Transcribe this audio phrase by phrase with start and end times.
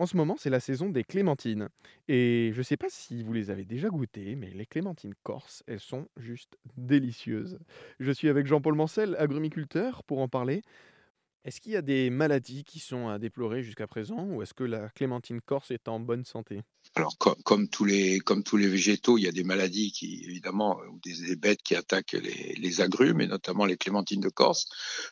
[0.00, 1.68] En ce moment, c'est la saison des clémentines.
[2.08, 5.62] Et je ne sais pas si vous les avez déjà goûtées, mais les clémentines corses,
[5.66, 7.58] elles sont juste délicieuses.
[7.98, 10.62] Je suis avec Jean-Paul Mancel, agrumiculteur, pour en parler.
[11.44, 14.64] Est-ce qu'il y a des maladies qui sont à déplorer jusqu'à présent, ou est-ce que
[14.64, 16.62] la clémentine corse est en bonne santé?
[16.94, 18.20] Alors, co- comme, tous les,
[18.68, 22.54] végétaux, il y a des maladies qui, évidemment, ou des, des bêtes qui attaquent les,
[22.54, 24.66] les agrumes, et notamment les clémentines de Corse.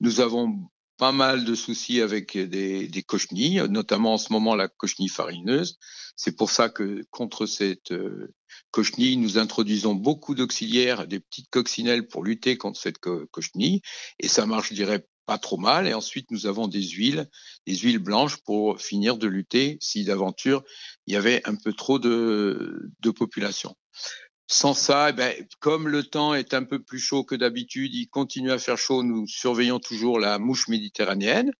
[0.00, 0.70] Nous avons
[1.00, 5.78] pas mal de soucis avec des, des cochenilles, notamment en ce moment la cochenille farineuse.
[6.14, 8.34] C'est pour ça que contre cette euh,
[8.70, 13.80] cochenille, nous introduisons beaucoup d'auxiliaires, des petites coccinelles pour lutter contre cette co- cochenille.
[14.18, 15.88] Et ça marche, je dirais, pas trop mal.
[15.88, 17.30] Et ensuite, nous avons des huiles,
[17.66, 20.62] des huiles blanches pour finir de lutter si d'aventure
[21.06, 23.74] il y avait un peu trop de, de population.
[24.52, 28.08] Sans ça, eh ben, comme le temps est un peu plus chaud que d'habitude, il
[28.08, 29.04] continue à faire chaud.
[29.04, 31.52] Nous surveillons toujours la mouche méditerranéenne,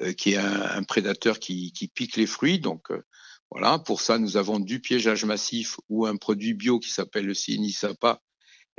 [0.00, 2.60] euh, qui est un, un prédateur qui, qui, pique les fruits.
[2.60, 3.02] Donc euh,
[3.50, 7.34] voilà, pour ça, nous avons du piégeage massif ou un produit bio qui s'appelle le
[7.34, 8.22] Cienisapa,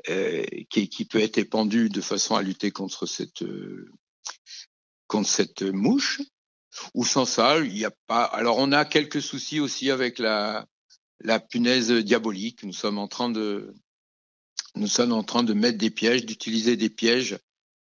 [0.07, 3.91] euh, qui, qui, peut être épandu de façon à lutter contre cette euh,
[5.07, 6.21] contre cette mouche.
[6.93, 8.23] Ou sans ça, il n'y a pas.
[8.23, 10.65] Alors on a quelques soucis aussi avec la
[11.21, 12.63] la punaise diabolique.
[12.63, 13.73] Nous sommes en train de,
[14.75, 17.37] nous sommes en train de mettre des pièges, d'utiliser des pièges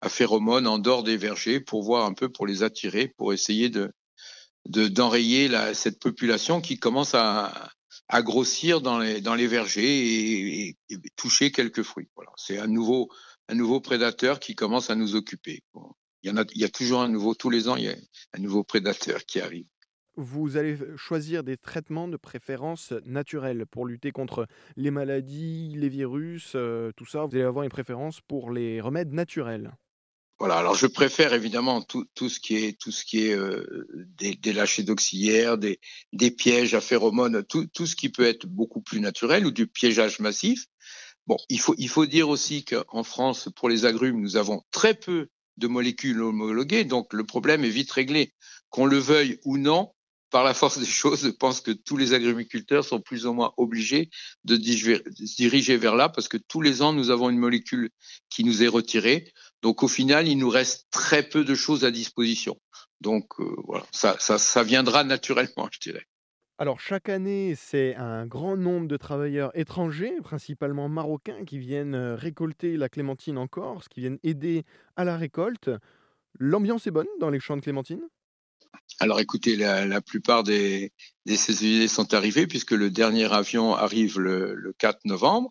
[0.02, 3.70] à phéromones en dehors des vergers pour voir un peu, pour les attirer, pour essayer
[3.70, 3.92] de,
[4.68, 7.72] de d'enrayer cette population qui commence à,
[8.08, 12.10] à grossir dans les, dans les vergers et, et, et toucher quelques fruits.
[12.16, 12.32] Voilà.
[12.36, 13.10] C'est un nouveau,
[13.48, 15.64] un nouveau prédateur qui commence à nous occuper.
[16.24, 17.90] Il y en a, il y a toujours un nouveau, tous les ans, il y
[17.90, 17.96] a
[18.34, 19.66] un nouveau prédateur qui arrive
[20.22, 26.54] vous allez choisir des traitements de préférence naturels pour lutter contre les maladies, les virus,
[26.56, 27.26] euh, tout ça.
[27.26, 29.72] Vous allez avoir une préférence pour les remèdes naturels.
[30.40, 34.34] Voilà, alors je préfère évidemment tout, ce qui est tout ce qui est euh, des,
[34.34, 35.80] des, lâchers d'auxiliaires, des,
[36.14, 39.68] des, pièges à phéromones, tout, tout, ce qui peut être beaucoup plus naturel ou du
[39.68, 40.66] piégeage massif.
[41.28, 44.96] Bon, il faut il faut dire aussi qu'en France, pour les agrumes, nous avons très
[44.96, 48.34] peu de molécules homologuées, donc le problème est vite réglé.
[48.72, 49.94] Qu'on le veuille ou non,
[50.32, 53.54] par la force des choses, je pense que tous les agriculteurs sont plus ou moins
[53.58, 54.10] obligés
[54.46, 57.90] de, se diriger vers là parce que tous les ans, nous avons une molécule
[58.30, 59.32] qui nous est retirée.
[59.62, 62.58] Donc, au final, il nous reste très peu de choses à disposition.
[63.02, 66.06] Donc, euh, voilà, ça, ça, ça viendra naturellement, je dirais.
[66.58, 72.78] Alors, chaque année, c'est un grand nombre de travailleurs étrangers, principalement marocains, qui viennent récolter
[72.78, 74.64] la clémentine en Corse, qui viennent aider
[74.96, 75.70] à la récolte.
[76.40, 78.02] L'ambiance est bonne dans les champs de clémentine?
[79.00, 80.92] Alors écoutez, la, plupart des,
[81.26, 85.50] saisonniers sont arrivés puisque le dernier avion arrive le, le 4 novembre.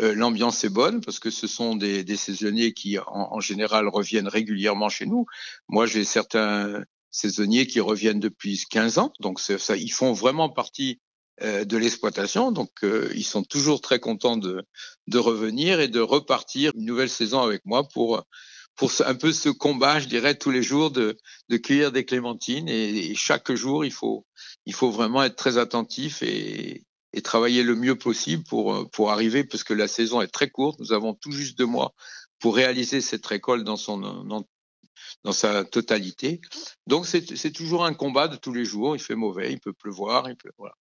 [0.00, 4.88] Euh, L'ambiance est bonne parce que ce sont des, saisonniers qui en, général reviennent régulièrement
[4.88, 5.26] chez nous.
[5.68, 9.40] Moi, j'ai certains saisonniers qui reviennent depuis 15 ans, donc
[9.76, 11.00] ils font vraiment partie
[11.42, 12.52] euh, de l'exploitation.
[12.52, 14.62] Donc euh, ils sont toujours très contents de,
[15.06, 18.24] de revenir et de repartir une nouvelle saison avec moi pour
[18.80, 21.18] pour un peu ce combat, je dirais, tous les jours de,
[21.50, 22.66] de cueillir des clémentines.
[22.66, 24.24] Et, chaque jour, il faut,
[24.64, 26.82] il faut vraiment être très attentif et,
[27.22, 30.80] travailler le mieux possible pour, pour arriver, parce que la saison est très courte.
[30.80, 31.92] Nous avons tout juste deux mois
[32.38, 36.40] pour réaliser cette récolte dans son, dans, sa totalité.
[36.86, 38.96] Donc, c'est toujours un combat de tous les jours.
[38.96, 40.26] Il fait mauvais, il peut pleuvoir,
[40.56, 40.74] voilà.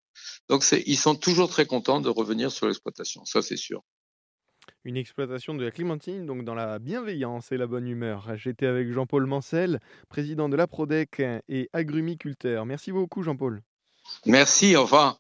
[0.50, 3.26] Donc, ils sont toujours très contents de revenir sur l'exploitation.
[3.26, 3.82] Ça, c'est sûr
[4.88, 8.32] une exploitation de la clémentine, donc dans la bienveillance et la bonne humeur.
[8.38, 12.66] J'étais avec Jean-Paul Mancel, président de la Prodec et agrumiculteur.
[12.66, 13.62] Merci beaucoup Jean-Paul.
[14.26, 15.20] Merci, au revoir.